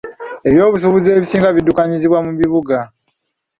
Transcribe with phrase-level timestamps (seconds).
[0.47, 2.77] Eby'obusuubuzi ebisinga biddukanyizibwa mu bibuga.